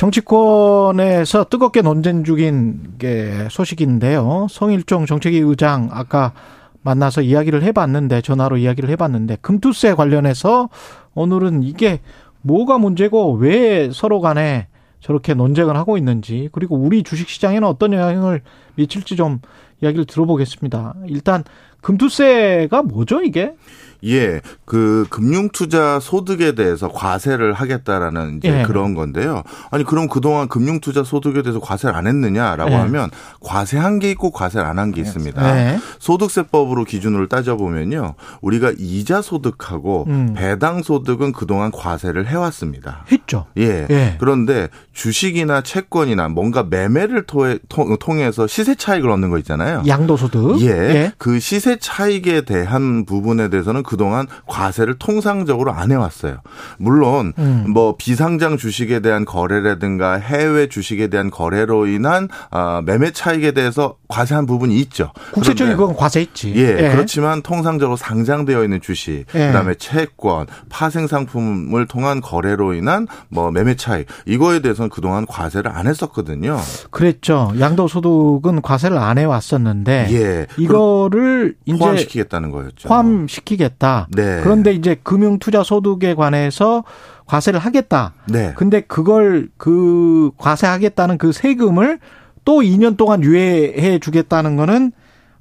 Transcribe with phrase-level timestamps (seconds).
[0.00, 4.46] 정치권에서 뜨겁게 논쟁 중인 게 소식인데요.
[4.48, 6.32] 성일종 정책위 의장 아까
[6.80, 10.70] 만나서 이야기를 해봤는데 전화로 이야기를 해봤는데 금투세 관련해서
[11.12, 12.00] 오늘은 이게
[12.40, 14.68] 뭐가 문제고 왜 서로 간에
[15.00, 18.40] 저렇게 논쟁을 하고 있는지 그리고 우리 주식시장에는 어떤 영향을
[18.76, 19.40] 미칠지 좀
[19.82, 20.94] 이야기를 들어보겠습니다.
[21.08, 21.44] 일단
[21.82, 23.54] 금투세가 뭐죠 이게?
[24.04, 28.62] 예, 그 금융투자 소득에 대해서 과세를 하겠다라는 이제 예.
[28.62, 29.42] 그런 건데요.
[29.70, 32.74] 아니 그럼 그동안 금융투자 소득에 대해서 과세를 안 했느냐라고 예.
[32.76, 35.54] 하면 과세한 게 있고 과세를 안 한 게 있습니다.
[35.54, 35.78] 네.
[35.98, 40.34] 소득세법으로 기준으로 따져 보면요, 우리가 이자 소득하고 음.
[40.34, 43.04] 배당 소득은 그동안 과세를 해왔습니다.
[43.12, 43.46] 했죠.
[43.58, 43.86] 예.
[43.90, 44.16] 예.
[44.18, 49.82] 그런데 주식이나 채권이나 뭔가 매매를 토해- 통- 통해서 시세 차익을 얻는 거 있잖아요.
[49.86, 50.62] 양도소득.
[50.62, 51.12] 예.
[51.18, 56.36] 그 시세 차익에 대한 부분에 대해서는 그동안 과세를 통상적으로 안 해왔어요.
[56.78, 57.64] 물론, 음.
[57.74, 64.46] 뭐, 비상장 주식에 대한 거래라든가 해외 주식에 대한 거래로 인한, 아, 매매 차익에 대해서 과세한
[64.46, 65.10] 부분이 있죠.
[65.32, 66.52] 국세청이 그건 과세했지.
[66.54, 69.46] 예, 그렇지만 통상적으로 상장되어 있는 주식, 예.
[69.48, 75.88] 그다음에 채권, 파생 상품을 통한 거래로 인한 뭐 매매 차익 이거에 대해서는 그동안 과세를 안
[75.88, 76.58] 했었거든요.
[76.90, 77.52] 그랬죠.
[77.58, 80.46] 양도소득은 과세를 안 해왔었는데 예.
[80.58, 82.88] 이거를 이제 포함시키겠다는 거였죠.
[82.88, 83.79] 포함시키겠다.
[84.10, 84.40] 네.
[84.42, 86.84] 그런데 이제 금융 투자 소득에 관해서
[87.26, 88.12] 과세를 하겠다.
[88.26, 88.52] 네.
[88.56, 91.98] 근데 그걸 그 과세하겠다는 그 세금을
[92.44, 94.92] 또 2년 동안 유예해 주겠다는 거는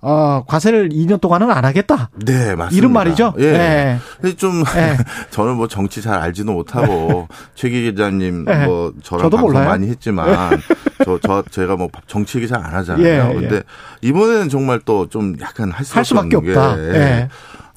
[0.01, 2.09] 어 과세를 2년 동안은 안 하겠다.
[2.25, 2.69] 네, 맞습니다.
[2.77, 3.33] 이런 말이죠.
[3.39, 3.43] 예.
[3.43, 3.97] 예.
[4.21, 4.95] 근데 좀 예.
[5.31, 8.65] 저는 뭐 정치 잘 알지도 못하고 최 기자님 예.
[8.65, 9.67] 뭐 저랑 저도 방송 몰라요.
[9.69, 10.57] 많이 했지만
[11.03, 13.05] 저 저 제가 뭐 정치 얘기 잘 안 하잖아요.
[13.05, 13.33] 예, 예.
[13.33, 13.63] 근데
[14.01, 16.79] 이번에는 정말 또 좀 약간 할, 할 수밖에 없는 게 없다.
[16.95, 17.27] 예.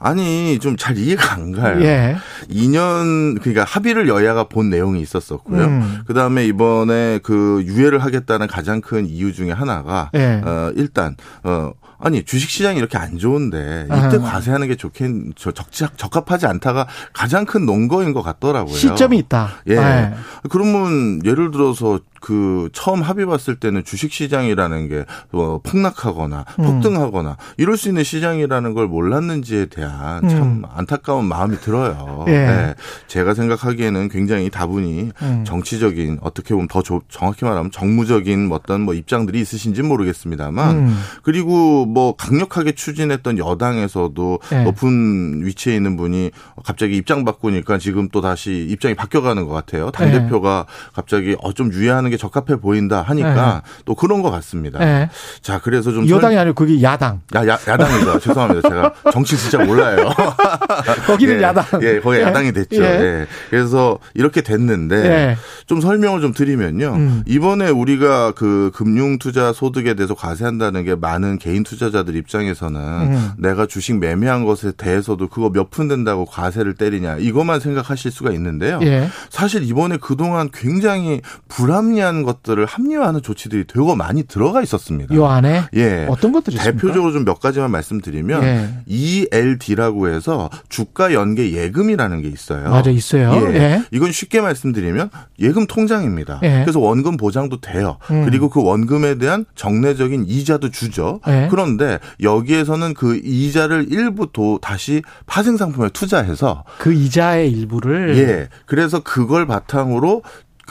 [0.02, 1.80] 아니 좀 잘 이해가 안 가요.
[1.82, 2.16] 예.
[2.50, 5.62] 2년 그러니까 합의를 여야가 본 내용이 있었었고요.
[5.64, 6.00] 음.
[6.06, 10.42] 그 다음에 이번에 그 유예를 하겠다는 가장 큰 이유 중에 하나가 예.
[10.44, 11.72] 어 일단 어
[12.04, 14.18] 아니 주식 시장이 이렇게 안 좋은데 이때 아.
[14.18, 18.74] 과세하는 게 좋겠 저 적적 적합하지 않다가 가장 큰 논거인 것 같더라고요.
[18.74, 19.50] 시점이 있다.
[19.68, 19.76] 예.
[19.76, 20.14] 예.
[20.50, 24.88] 그러면 예를 들어서 그 처음 합의 봤을 때는 주식 시장이라는
[25.32, 26.64] 게뭐 폭락하거나 음.
[26.64, 30.62] 폭등하거나 이럴 수 있는 시장이라는 걸 몰랐는지에 대한 참 음.
[30.72, 32.24] 안타까운 마음이 들어요.
[32.28, 32.32] 예.
[32.32, 32.74] 네.
[33.08, 35.44] 제가 생각하기에는 굉장히 다분히 음.
[35.44, 40.98] 정치적인 어떻게 보면 더 조- 정확히 말하면 정무적인 어떤 뭐 입장들이 있으신지 모르겠습니다만 음.
[41.24, 44.62] 그리고 뭐 강력하게 추진했던 여당에서도 예.
[44.64, 46.30] 높은 위치에 있는 분이
[46.64, 49.90] 갑자기 입장 바꾸니까 지금 또 다시 입장이 바뀌어가는 것 같아요.
[49.90, 50.12] 당 예.
[50.12, 54.80] 대표가 갑자기 어 좀 유예하는 게 적합해 보인다 하니까 또 그런 것 같습니다.
[54.82, 55.10] 예.
[55.42, 57.20] 자 그래서 좀 여당이 아니고 그게 야당.
[57.34, 58.20] 야, 야, 야당이죠.
[58.24, 58.68] 죄송합니다.
[58.70, 60.08] 제가 정치 진짜 몰라요.
[61.06, 61.64] 거기는 예, 야당.
[61.82, 62.22] 예, 거기 예.
[62.22, 62.82] 야당이 됐죠.
[62.82, 62.86] 예.
[62.86, 63.26] 예.
[63.50, 65.36] 그래서 이렇게 됐는데 예.
[65.66, 66.94] 좀 설명을 좀 드리면요.
[66.94, 67.22] 음.
[67.26, 73.30] 이번에 우리가 그 금융 투자 소득에 대해서 과세한다는 게 많은 개인 투자 자들 입장에서는 음.
[73.38, 78.78] 내가 주식 매매한 것에 대해서도 그거 몇 푼 된다고 과세를 때리냐 이것만 생각하실 수가 있는데요.
[78.82, 79.08] 예.
[79.30, 85.14] 사실 이번에 그동안 굉장히 불합리한 것들을 합리화하는 조치들이 되게 많이 들어가 있었습니다.
[85.14, 86.06] 요 안에 예.
[86.10, 86.78] 어떤 것들이 있습니까?
[86.80, 88.68] 대표적으로 좀 몇 가지만 말씀드리면 예.
[88.86, 92.70] ELD라고 해서 주가 연계 예금이라는 게 있어요.
[92.70, 93.32] 맞아 있어요.
[93.52, 93.54] 예.
[93.54, 93.82] 예.
[93.92, 96.40] 이건 쉽게 말씀드리면 예금 통장입니다.
[96.42, 96.60] 예.
[96.64, 97.98] 그래서 원금 보장도 돼요.
[98.10, 98.24] 음.
[98.24, 101.20] 그리고 그 원금에 대한 정례적인 이자도 주죠.
[101.28, 101.46] 예.
[101.64, 108.48] 그런데 여기에서는 그 이자를 일부 도 다시 파생 상품에 투자해서 그 이자의 일부를 예.
[108.66, 110.22] 그래서 그걸 바탕으로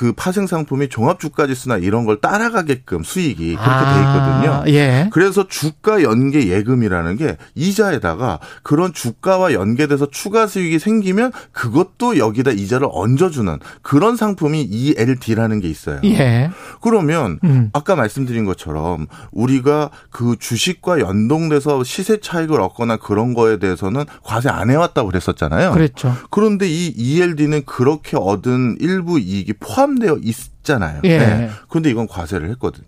[0.02, 4.52] 그 파생 상품이 종합 주가 지수나 이런 걸 따라가게끔 수익이 그렇게 돼 있거든요.
[4.52, 5.10] 아, 예.
[5.14, 12.88] 그래서 주가 연계 예금이라는 게 이자에다가 그런 주가와 연계돼서 추가 수익이 생기면 그것도 여기다 이자를
[12.92, 16.00] 얹어주는 그런 상품이 ELD라는 게 있어요.
[16.06, 16.50] 예.
[16.82, 17.70] 그러면 음.
[17.72, 24.72] 아까 말씀드린 것처럼 우리가 그 주식과 연동돼서 시세 차익을 얻거나 그런 거에 대해서는 과세 안
[24.72, 25.74] 해왔다고 그랬었잖아요.
[25.74, 26.12] 그랬죠.
[26.32, 31.02] 그런데 이 ELD는 그렇게 얻은 일부 이익이 포함 되어 있잖아요.
[31.04, 31.18] 예.
[31.18, 31.50] 네.
[31.70, 32.88] 그런데 이건 과세를 했거든요.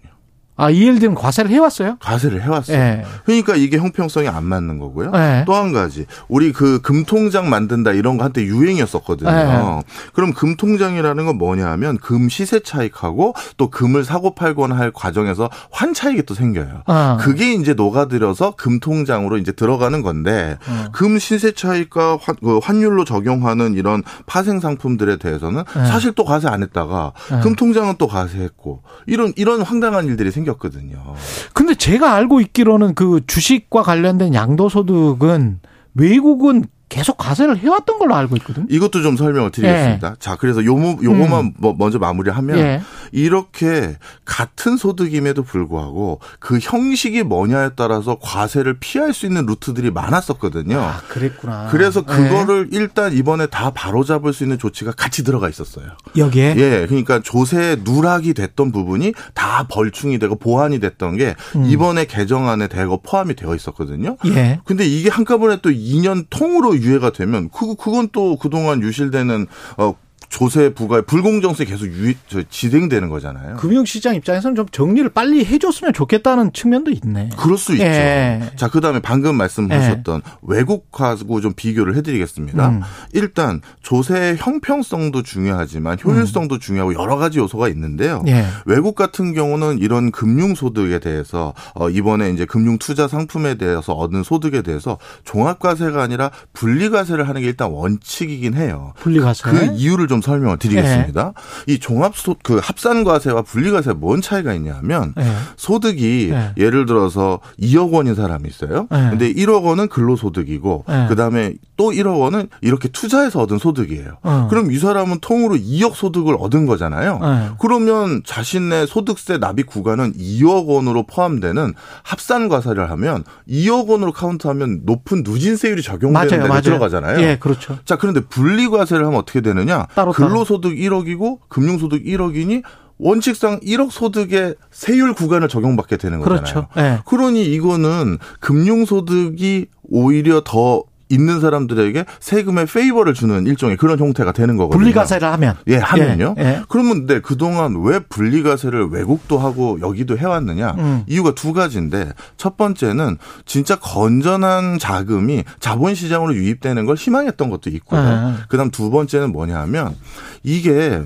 [0.55, 1.97] 아, ELD는 과세를 해왔어요?
[1.99, 2.77] 과세를 해왔어요.
[2.77, 3.05] 예.
[3.25, 5.11] 그러니까 이게 형평성이 안 맞는 거고요.
[5.15, 5.43] 예.
[5.47, 9.31] 또한 가지, 우리 그 금통장 만든다 이런 거 한때 유행이었었거든요.
[9.31, 9.81] 예.
[10.13, 15.95] 그럼 금통장이라는 건 뭐냐 하면 금 시세 차익하고 또 금을 사고 팔거나 할 과정에서 환
[15.95, 16.83] 차익이 또 생겨요.
[16.85, 17.17] 어.
[17.19, 20.91] 그게 이제 녹아들여서 금통장으로 이제 들어가는 건데 어.
[20.91, 25.85] 금 시세 차익과 환, 그 환율로 적용하는 이런 파생 상품들에 대해서는 네.
[25.85, 27.39] 사실 또 과세 안 했다가 네.
[27.41, 31.15] 금통장은 또 과세했고 이런 이런 황당한 일들이 생 겼거든요.
[31.53, 35.59] 근데 제가 알고 있기로는 그 주식과 관련된 양도소득은
[35.95, 38.67] 외국은 계속 과세를 해왔던 걸로 알고 있거든요.
[38.69, 40.17] 이것도 좀 설명을 드리겠습니다.
[40.19, 42.81] 자, 그래서 요, 요거만 뭐 먼저 마무리하면 예.
[43.11, 50.79] 이렇게 같은 소득임에도 불구하고 그 형식이 뭐냐에 따라서 과세를 피할 수 있는 루트들이 많았었거든요.
[50.79, 51.69] 아, 그랬구나.
[51.71, 52.13] 그래서 예.
[52.13, 55.87] 그거를 일단 이번에 다 바로잡을 수 있는 조치가 같이 들어가 있었어요.
[56.15, 61.65] 여기에 예, 그러니까 조세 누락이 됐던 부분이 다 벌충이 되고 보완이 됐던 게 음.
[61.65, 64.17] 이번에 개정안에 대거 포함이 되어 있었거든요.
[64.27, 64.59] 예.
[64.63, 69.47] 근데 이게 한꺼번에 또 2년 통으로 유예가 되면 그 그건 또 그동안 유실되는
[69.77, 69.95] 어
[70.33, 73.57] 조세 부과의 불공정성이 계속 유, 저, 진행되는 거잖아요.
[73.57, 77.29] 금융시장 입장에서는 좀 정리를 빨리 해줬으면 좋겠다는 측면도 있네.
[77.37, 77.83] 그럴 수 있죠.
[77.83, 78.41] 예.
[78.55, 82.67] 자, 그 다음에 방금 말씀하셨던 외국하고 좀 비교를 해드리겠습니다.
[82.67, 82.81] 음.
[83.13, 88.23] 일단 조세의 형평성도 중요하지만 효율성도 중요하고 여러 가지 요소가 있는데요.
[88.25, 88.43] 예.
[88.65, 94.97] 외국 같은 경우는 이런 금융소득에 대해서 어, 이번에 이제 금융투자 상품에 대해서 얻은 소득에 대해서
[95.25, 98.93] 종합과세가 아니라 분리과세를 하는 게 일단 원칙이긴 해요.
[98.95, 99.43] 분리과세.
[99.43, 101.33] 그 이유를 좀 설명을 드리겠습니다.
[101.67, 105.23] 이 종합 소 그 합산과세와 분리과세 뭔 차이가 있냐면 예.
[105.55, 106.51] 소득이 네.
[106.57, 108.87] 예를 들어서 2억 원인 사람이 있어요.
[108.91, 109.09] 네.
[109.11, 111.05] 근데 1억 원은 근로소득이고 네.
[111.07, 114.17] 그다음에 또 1억 원은 이렇게 투자해서 얻은 소득이에요.
[114.23, 114.47] 어.
[114.49, 117.19] 그럼 이 사람은 통으로 2억 소득을 얻은 거잖아요.
[117.19, 117.49] 네.
[117.59, 121.73] 그러면 자신의 소득세 납입 구간은 2억 원으로 포함되는
[122.03, 126.61] 합산 과세를 하면 2억 원으로 카운트하면 높은 누진세율이 적용되는 맞아요, 맞아요.
[126.61, 127.19] 들어가잖아요.
[127.21, 127.77] 예, 그렇죠.
[127.85, 129.87] 자, 그런데 분리과세를 하면 어떻게 되느냐?
[130.03, 132.63] 따로 근로소득 1억이고 금융소득 1억이니
[132.97, 136.41] 원칙상 1억 소득의 세율 구간을 적용받게 되는 거잖아요.
[136.41, 136.67] 그렇죠.
[136.77, 136.99] 예.
[137.05, 144.79] 그러니 이거는 금융소득이 오히려 더 있는 사람들에게 세금의 페이버를 주는 일종의 그런 형태가 되는 거거든요.
[144.79, 145.55] 분리과세를 하면.
[145.67, 146.35] 예, 하면요.
[146.39, 146.61] 예, 예.
[146.69, 150.75] 그러면 네, 그동안 왜 분리과세를 외국도 하고 여기도 해왔느냐?
[150.77, 151.03] 음.
[151.07, 158.01] 이유가 두 가지인데 첫 번째는 진짜 건전한 자금이 자본시장으로 유입되는 걸 희망했던 것도 있고요.
[158.01, 158.33] 네.
[158.49, 159.95] 그다음 두 번째는 뭐냐 하면
[160.43, 161.03] 이게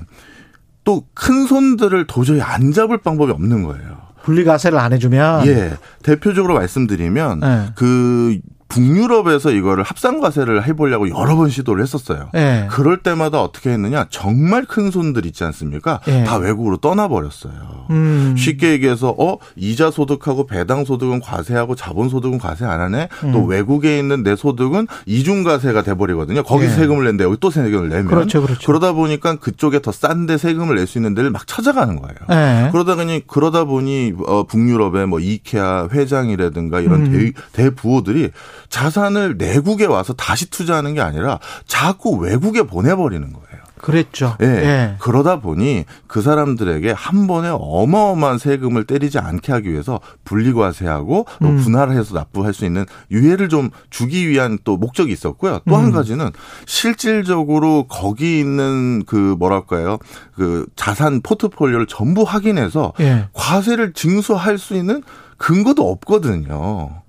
[0.84, 3.98] 또 큰 손들을 도저히 안 잡을 방법이 없는 거예요.
[4.22, 5.46] 분리과세를 안 해주면.
[5.46, 5.72] 예.
[6.02, 7.66] 대표적으로 말씀드리면 네.
[7.74, 8.38] 그
[8.68, 12.28] 북유럽에서 이거를 합산 과세를 해보려고 여러 번 시도를 했었어요.
[12.34, 12.66] 예.
[12.70, 14.06] 그럴 때마다 어떻게 했느냐?
[14.10, 16.00] 정말 큰 손들 있지 않습니까?
[16.08, 16.24] 예.
[16.24, 17.86] 다 외국으로 떠나버렸어요.
[17.90, 18.34] 음.
[18.36, 23.08] 쉽게 얘기해서 어 이자 소득하고 배당 소득은 과세하고 자본 소득은 과세 안 하네.
[23.32, 26.42] 또 외국에 있는 내 소득은 이중 과세가 돼버리거든요.
[26.42, 26.74] 거기서 음.
[26.74, 26.80] 예.
[26.80, 28.72] 세금을 낸데 여기 또 세금을 내면 그렇죠, 그렇죠.
[28.72, 32.16] 러다 보니까 그쪽에 더 싼데 세금을 낼 수 있는 데를 막 찾아가는 거예요.
[32.30, 32.70] 예.
[32.72, 37.12] 그러다 보니 그러다 보니 어 북유럽의 뭐 이케아 회장이라든가 이런 음.
[37.12, 38.30] 대, 대부호들이
[38.68, 43.48] 자산을 내국에 와서 다시 투자하는 게 아니라 자꾸 외국에 보내버리는 거예요.
[43.78, 44.36] 그랬죠.
[44.42, 44.46] 예.
[44.46, 44.94] 예.
[44.98, 51.56] 그러다 보니 그 사람들에게 한 번에 어마어마한 세금을 때리지 않게 하기 위해서 분리과세하고 또 음.
[51.58, 55.60] 분할해서 납부할 수 있는 유예를 좀 주기 위한 또 목적이 있었고요.
[55.68, 55.92] 또한 음.
[55.92, 56.30] 가지는
[56.66, 59.98] 실질적으로 거기 있는 그 뭐랄까요
[60.34, 63.28] 그 자산 포트폴리오를 전부 확인해서 예.
[63.32, 65.02] 과세를 징수할 수 있는
[65.36, 67.02] 근거도 없거든요.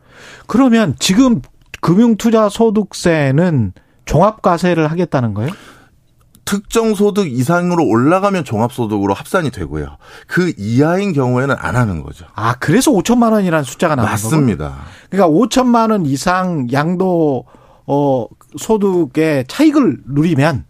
[0.47, 1.41] 그러면 지금
[1.81, 3.73] 금융투자소득세는
[4.05, 5.51] 종합과세를 하겠다는 거예요?
[6.49, 9.97] 특정 소득 이상으로 올라가면 종합소득으로 합산이 되고요.
[10.25, 12.25] 그 이하인 경우에는 안 하는 거죠.
[12.33, 14.11] 아, 그래서 5천만 원이라는 숫자가 나온 거고.
[14.11, 14.77] 맞습니다.
[15.11, 17.45] 그러니까 5천만 원 이상 양도
[17.85, 18.25] 어
[18.57, 20.65] 소득의 차익을 누리면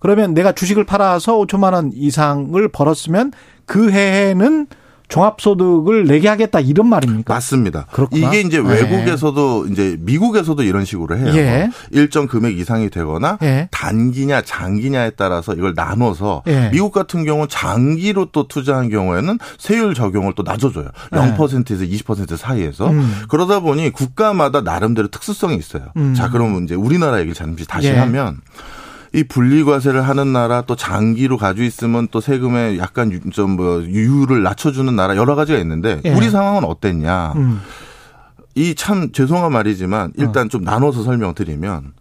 [0.00, 3.32] 그러면 내가 주식을 팔아서 5천만 원 이상을 벌었으면
[3.64, 4.66] 그 해에는
[5.12, 7.34] 종합소득을 내게 하겠다 이런 말입니까?
[7.34, 7.86] 맞습니다.
[7.92, 8.28] 그렇구나.
[8.28, 8.68] 이게 이제 네.
[8.68, 11.32] 외국에서도 이제 미국에서도 이런 식으로 해요.
[11.34, 11.70] 예.
[11.90, 13.68] 일정 금액 이상이 되거나 예.
[13.70, 16.70] 단기냐 장기냐에 따라서 이걸 나눠서 예.
[16.72, 20.88] 미국 같은 경우 장기로 또 투자한 경우에는 세율 적용을 또 낮아줘요.
[21.10, 22.88] 0%에서 20% 사이에서.
[22.88, 22.94] 네.
[22.94, 23.22] 음.
[23.28, 25.88] 그러다 보니 국가마다 나름대로 특수성이 있어요.
[25.96, 26.14] 음.
[26.14, 27.96] 자, 그러면 이제 우리나라 얘기를 잠시 다시 예.
[27.96, 28.40] 하면
[29.14, 35.16] 이 분리과세를 하는 나라 또 장기로 가지고 있으면 또 세금에 약간 좀뭐 유율을 낮춰주는 나라
[35.16, 36.14] 여러 가지가 있는데 예.
[36.14, 37.34] 우리 상황은 어땠냐?
[37.36, 37.60] 음.
[38.54, 41.92] 이참 죄송한 말이지만 일단 좀 나눠서 설명드리면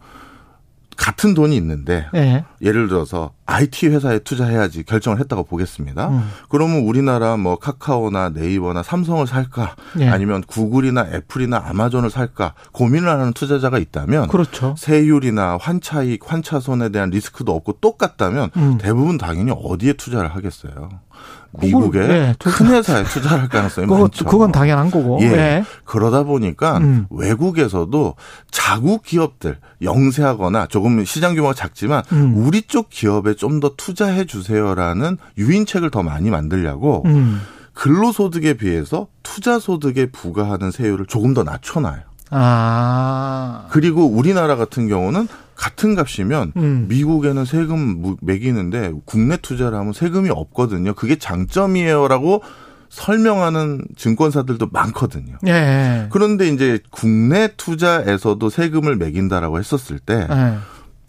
[0.96, 2.46] 같은 돈이 있는데 예.
[2.62, 6.10] 예를 들어서 IT 회사에 투자해야지 결정을 했다고 보겠습니다.
[6.10, 6.30] 음.
[6.50, 10.08] 그러면 우리나라 뭐 카카오나 네이버나 삼성을 살까 예.
[10.08, 14.76] 아니면 구글이나 애플이나 아마존을 살까 고민을 하는 투자자가 있다면 그렇죠.
[14.78, 18.78] 세율이나 환차익, 환차손에 대한 리스크도 없고 똑같다면 음.
[18.80, 20.90] 대부분 당연히 어디에 투자를 하겠어요?
[21.60, 24.26] 미국의 예, 큰 회사에 투자할 가능성이 그거, 많죠.
[24.26, 25.20] 그건 당연한 거고.
[25.22, 25.26] 예.
[25.26, 25.64] 예.
[25.84, 27.08] 그러다 보니까 음.
[27.10, 28.16] 외국에서도
[28.52, 32.34] 자국 기업들 영세하거나 조금 시장 규모가 작지만 음.
[32.38, 37.42] 우리 쪽 기업에 좀 더 투자해 주세요라는 유인책을 더 많이 만들려고 음.
[37.74, 42.02] 근로소득에 비해서 투자소득에 부과하는 세율을 조금 더 낮춰놔요.
[42.30, 43.66] 아.
[43.72, 46.86] 그리고 우리나라 같은 경우는 같은 값이면 음.
[46.90, 50.94] 미국에는 세금 무- 매기는데 국내 투자를 하면 세금이 없거든요.
[50.94, 52.42] 그게 장점이에요라고
[52.90, 55.38] 설명하는 증권사들도 많거든요.
[55.48, 56.08] 예.
[56.12, 60.58] 그런데 이제 국내 투자에서도 세금을 매긴다라고 했었을 때 예.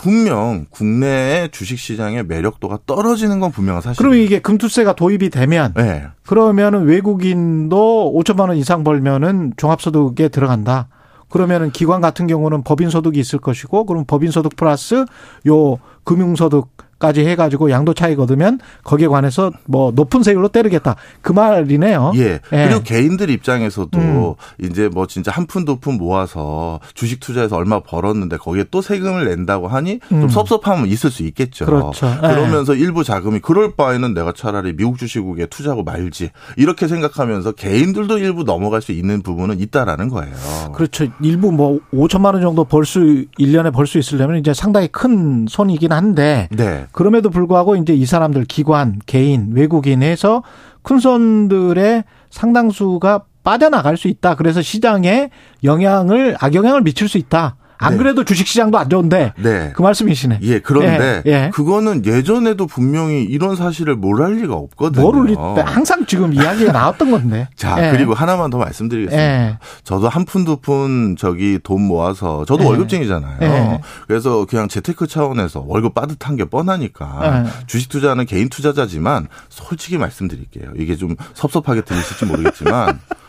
[0.02, 3.96] 분명 국내의 주식 시장의 매력도가 떨어지는 건 분명한 사실이에요.
[3.96, 6.08] 그러면 이게 금투세가 도입이 되면 네.
[6.26, 10.88] 그러면은 외국인도 5천만 원 이상 벌면은 종합소득에 들어간다.
[11.28, 15.04] 그러면은 기관 같은 경우는 법인소득이 있을 것이고, 그럼 법인소득 플러스
[15.46, 16.66] 요 금융소득
[17.02, 20.94] 까지 해가지고 양도 차익 얻으면 거기에 관해서 뭐 높은 세율로 때리겠다.
[21.20, 22.12] 그 말이네요.
[22.14, 22.38] 예.
[22.52, 22.66] 예.
[22.68, 24.64] 그리고 개인들 입장에서도 음.
[24.64, 29.24] 이제 뭐 진짜 한 푼 두 푼 모아서 주식 투자해서 얼마 벌었는데 거기에 또 세금을
[29.24, 30.28] 낸다고 하니 좀 음.
[30.28, 31.66] 섭섭함은 있을 수 있겠죠.
[31.66, 32.06] 그렇죠.
[32.22, 32.28] 예.
[32.28, 38.44] 그러면서 일부 자금이 그럴 바에는 내가 차라리 미국 주식국에 투자하고 말지 이렇게 생각하면서 개인들도 일부
[38.44, 40.34] 넘어갈 수 있는 부분은 있다라는 거예요.
[40.72, 41.06] 그렇죠.
[41.20, 45.90] 일부 뭐 5천만 원 정도 벌 수, 1년에 벌 수 있으려면 이제 상당히 큰 손이긴
[45.92, 46.86] 한데, 네.
[46.92, 50.42] 그럼에도 불구하고 이제 이 사람들 기관, 개인, 외국인에서
[50.82, 54.36] 큰 손들의 상당수가 빠져나갈 수 있다.
[54.36, 55.30] 그래서 시장에
[55.64, 57.56] 영향을 악영향을 미칠 수 있다.
[57.82, 57.98] 안 네.
[57.98, 59.72] 그래도 주식 시장도 안 좋은데 네.
[59.74, 60.38] 그 말씀이시네.
[60.42, 61.50] 예, 그런데 예, 예.
[61.52, 65.02] 그거는 예전에도 분명히 이런 사실을 모를 리가 없거든요.
[65.02, 67.48] 모를 리 항상 지금 이야기가 나왔던 건데.
[67.56, 67.90] 자, 예.
[67.90, 69.22] 그리고 하나만 더 말씀드리겠습니다.
[69.22, 69.58] 예.
[69.82, 72.68] 저도 한 푼두푼 저기 돈 모아서 저도 예.
[72.68, 73.38] 월급쟁이잖아요.
[73.42, 73.80] 예.
[74.06, 77.66] 그래서 그냥 재테크 차원에서 월급 빠듯한 게 뻔하니까 예.
[77.66, 80.70] 주식 투자는 개인 투자자지만 솔직히 말씀드릴게요.
[80.76, 83.00] 이게 좀 섭섭하게 들리실지 모르겠지만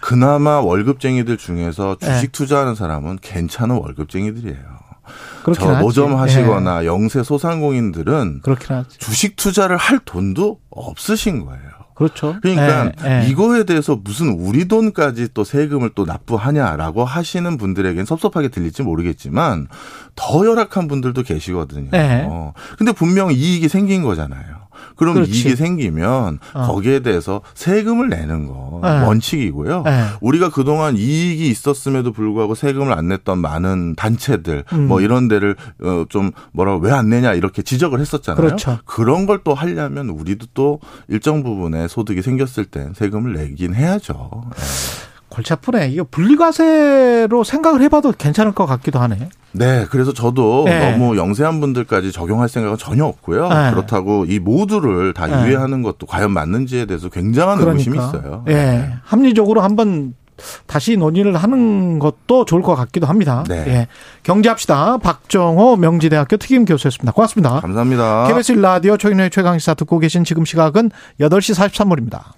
[0.00, 2.26] 그나마 월급쟁이들 중에서 주식 예.
[2.28, 4.80] 투자하는 사람은 괜찮은 월급쟁이들이에요.
[5.42, 5.82] 그렇긴 저 하지.
[5.84, 6.14] 노점 예.
[6.16, 8.42] 하시거나 영세 소상공인들은.
[8.98, 11.70] 주식 투자를 할 돈도 없으신 거예요.
[12.00, 12.36] 그렇죠.
[12.40, 13.28] 그러니까 예, 예.
[13.28, 19.68] 이거에 대해서 무슨 우리 돈까지 또 세금을 또 납부하냐라고 하시는 분들에겐 섭섭하게 들릴지 모르겠지만
[20.16, 21.90] 더 열악한 분들도 계시거든요.
[21.90, 22.24] 네.
[22.26, 22.54] 어.
[22.78, 24.59] 근데 분명 이익이 생긴 거잖아요.
[24.96, 25.32] 그럼 그렇지.
[25.32, 26.66] 이익이 생기면 어.
[26.66, 28.88] 거기에 대해서 세금을 내는 거 네.
[29.04, 29.82] 원칙이고요.
[29.82, 30.04] 네.
[30.20, 34.88] 우리가 그동안 이익이 있었음에도 불구하고 세금을 안 냈던 많은 단체들 음.
[34.88, 38.36] 뭐 이런 데를 어, 좀 뭐라 왜 안 내냐 이렇게 지적을 했었잖아요.
[38.40, 38.78] 그렇죠.
[38.84, 44.30] 그런 걸 또 하려면 우리도 또 일정 부분의 소득이 생겼을 땐 세금을 내긴 해야죠.
[45.30, 45.88] 골치 아프네.
[45.88, 49.28] 이거 분리과세로 생각을 해봐도 괜찮을 것 같기도 하네.
[49.52, 50.90] 네, 그래서 저도 네.
[50.90, 53.48] 너무 영세한 분들까지 적용할 생각은 전혀 없고요.
[53.48, 53.70] 네.
[53.70, 55.46] 그렇다고 이 모두를 다 네.
[55.46, 58.44] 유예하는 것도 과연 맞는지에 대해서 굉장한 의구심이 있어요.
[58.48, 58.92] 예.
[59.02, 60.14] 합리적으로 한번
[60.66, 63.44] 다시 논의를 하는 것도 좋을 것 같기도 합니다.
[63.48, 63.64] 네.
[63.66, 63.88] 예.
[64.22, 64.98] 경제합시다.
[64.98, 67.12] 박정호 명지대학교 특임 교수였습니다.
[67.12, 67.60] 고맙습니다.
[67.60, 68.28] 감사합니다.
[68.28, 72.32] KBS 라디오 최근의 최강시사 듣고 계신 지금 시각은 8시 43분입니다.